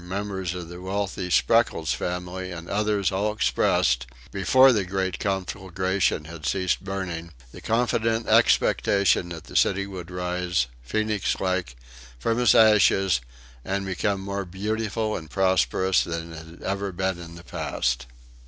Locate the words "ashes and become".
12.55-14.21